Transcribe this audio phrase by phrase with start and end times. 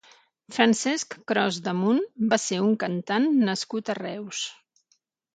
[0.53, 1.99] Francesc Cros Damunt
[2.31, 4.41] va ser un cantant nascut a Reus.